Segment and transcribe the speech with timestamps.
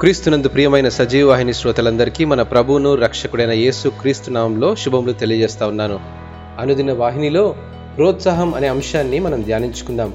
[0.00, 6.00] క్రీస్తునందు ప్రియమైన సజీవవాహిని శ్రోతలందరికీ మన ప్రభువును రక్షకుడైన యేసు క్రీస్తు నామంలో శుభములు తెలియజేస్తా ఉన్నాను.
[6.58, 7.54] అనుదిన వాహినిలో
[7.96, 10.14] ప్రోత్సాహం అనే అంశాన్ని మనం ధ్యానించుకుందాం.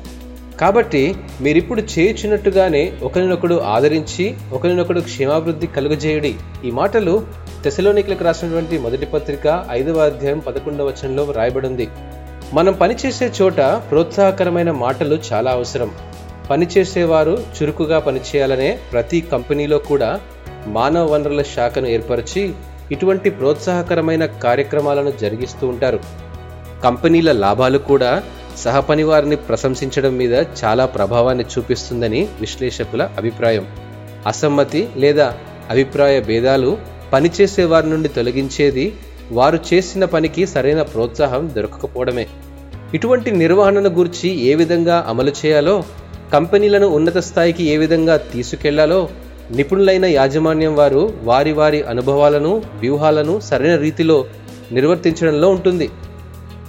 [0.60, 6.36] కాబట్టి మీరిప్పుడు చేయుచున్నట్టుగానే ఒకరినొకడు ఆదరించి ఒకరినొకడు క్షేమాభివృద్ధి కలుగజేయుడి.
[6.66, 7.26] ఈ మాటలు
[7.64, 11.88] తెసలోనికులకు రాసినటువంటి మొదటి పత్రిక ఐదవ అధ్యాయం పదకొండవ వచనంలో రాయబడింది
[12.54, 15.92] మనం పనిచేసే చోట ప్రోత్సాహకరమైన మాటలు చాలా అవసరం.
[16.50, 20.20] పనిచేసేవారు చురుకుగా పనిచేయాలనే ప్రతి కంపెనీలో కూడా
[20.68, 22.54] మానవ వనరుల శాఖను ఏర్పరిచి
[22.92, 26.00] ఇటువంటి ప్రోత్సాహకరమైన కార్యక్రమాలను జరిగిస్తూ ఉంటారు.
[26.84, 28.23] కంపెనీల లాభాలు కూడా
[28.58, 33.66] సహపని వారిని ప్రశంసించడం మీద చాలా ప్రభావాన్ని చూపిస్తుందని విశ్లేషకుల అభిప్రాయం.
[34.28, 35.34] అసమ్మతి లేదా
[35.70, 36.78] అభిప్రాయ భేదాలు
[37.14, 38.94] పనిచేసే వారి నుండి తొలగించేది
[39.31, 42.28] వారు చేసిన పనికి సరైన ప్రోత్సాహం దొరకకపోవడమే.
[42.94, 45.84] ఇటువంటి నిర్వహణను గురించి ఏ విధంగా అమలు చేయాలో
[46.34, 49.10] కంపెనీలను ఉన్నత స్థాయికి ఏ విధంగా తీసుకెళ్ళాలో
[49.52, 54.26] నిపుణులైన యాజమాన్యం వారు వారి వారి అనుభవాలను వ్యూహాలను సరైన రీతిలో
[54.72, 55.90] నిర్వర్తించడంలో ఉంటుంది.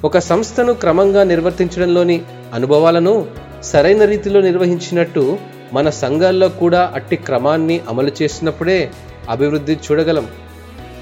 [0.05, 2.23] ఒక సంస్థను క్రమంగా నిర్వర్తించడంలోని
[2.55, 3.27] అనుభవాలను
[3.62, 5.39] సరైన రీతిలో నిర్వహించినట్టు
[5.73, 8.91] మన సంఘాల్లో కూడా అట్టి క్రమాన్ని అమలు చేసినప్పుడే
[9.31, 10.27] అభివృద్ధి చూడగలం.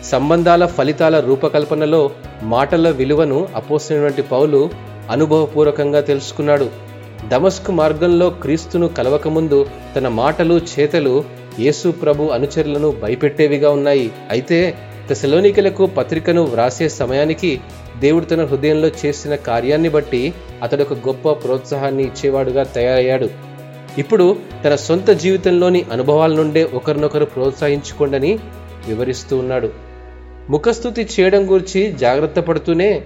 [0.05, 2.11] సంబంధాల ఫలితాల రూపకల్పనలో
[2.43, 4.71] మాటల విలువను అపోసినటువంటి పౌలు
[5.11, 6.88] అనుభవపూర్వకంగా తెలుసుకున్నాడు.
[7.27, 9.67] దమస్కు మార్గంలో క్రీస్తును కలవకముందు
[9.97, 11.25] తన మాటలు చేతలు
[11.61, 14.11] యేసు ప్రభు అనుచరులను భయపెట్టేవిగా ఉన్నాయి.
[14.31, 14.75] అయితే
[15.09, 17.61] తెసలోనికలకు పత్రికను వ్రాసే సమయానికి
[18.01, 23.29] దేవుడు తన హృదయంలో చేసిన కార్యాన్ని బట్టి అతడు ఒక గొప్ప ప్రోత్సాహాన్ని ఇచ్చేవాడుగా తయారయ్యాడు.
[23.99, 28.39] ఇప్పుడు తన సొంత జీవితంలోని అనుభవాల నుండే ఒకరినొకరు ప్రోత్సహించుకోండని
[28.89, 29.69] వివరిస్తూ ఉన్నాడు.
[30.51, 33.05] ముఖస్థుతి చేయడం గురించి జాగ్రత్త పడుతూనే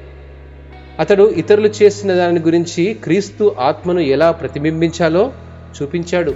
[1.00, 5.32] అతడు ఇతరులు చేసిన దాని గురించి క్రీస్తు ఆత్మను ఎలా ప్రతిబింబించాలో
[5.82, 6.34] చూపించాడు.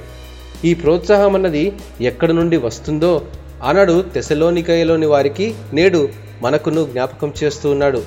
[0.65, 3.23] ఈ ప్రోత్సాహం అన్నది ఎక్కడి నుండి వస్తుందో
[3.63, 6.09] ఆనాడు తెసలోనికయలోని వారికి నేడు
[6.43, 8.03] మనకును జ్ఞాపకం చేస్తూ ఉన్నాడు.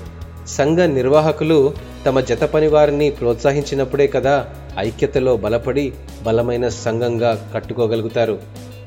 [0.47, 1.73] సంఘ నిర్వాహకులు
[2.05, 4.45] తమ జత పని వారిని ప్రోత్సహించినప్పుడే కదా
[4.79, 5.93] ఐక్యతలో బలపడి
[6.23, 8.39] బలమైన సంఘంగా కట్టుకోగలుగుతారు.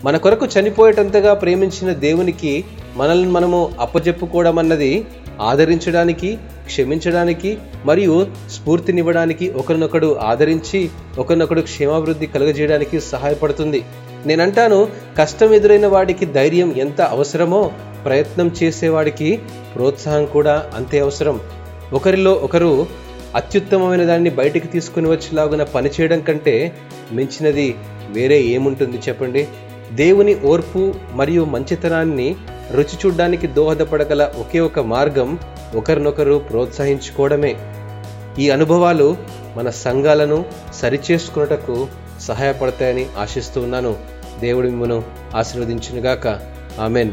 [0.04, 2.64] మన కొరకు చనిపోయేటంతగా ప్రేమించిన దేవునికి
[2.96, 5.06] మనల్ని మనము అప్పజెప్పుకోవడం అన్నది
[5.42, 6.30] ఆదరించడానికి
[6.66, 7.50] క్షమించడానికి
[7.84, 8.16] మరియు
[8.50, 10.80] స్ఫూర్తినివ్వడానికి ఒకరినొకడు ఆదరించి
[11.18, 13.80] ఒకరినొకడు క్షేమాభివృద్ధి కలుగజేయడానికి సహాయపడుతుంది.
[14.26, 14.88] నేనంటాను
[15.18, 17.62] కష్టం ఎదురైన వాడికి ధైర్యం ఎంత అవసరమో
[18.04, 19.30] ప్రయత్నం చేసేవాడికి
[19.74, 21.40] ప్రోత్సాహం కూడా అంతే అవసరం.
[21.92, 22.86] ఒకరిలో ఒకరు
[23.34, 26.54] అత్యుత్తమమైన దాన్ని బయటికి తీసుకుని వచ్చేలాగున పనిచేయడం కంటే
[27.12, 27.68] మించినది
[28.10, 29.42] వేరే ఏముంటుంది చెప్పండి?
[29.92, 32.28] దేవుని ఓర్పు మరియు మంచితనాన్ని
[32.72, 35.38] రుచి చూడ్డానికి దోహదపడగల ఒకే ఒక మార్గం
[35.74, 37.56] ఒకరినొకరు ప్రోత్సహించుకోవడమే.
[38.38, 39.16] ఈ అనుభవాలు
[39.56, 40.44] మన సంఘాలను
[40.74, 41.88] సరిచేసుకున్నటకు
[42.20, 43.96] సహాయపడతాయని ఆశిస్తూ ఉన్నాను.
[44.40, 45.02] దేవుడు మిమ్మను
[45.36, 46.26] ఆశీర్వదించునుగాక.
[46.80, 47.12] ఆమెన్.